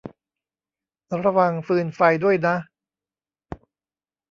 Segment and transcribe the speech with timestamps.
[1.23, 2.55] ระวังฟืนไฟด้วยนะ